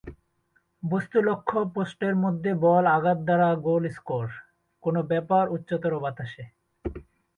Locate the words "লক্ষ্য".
1.21-1.59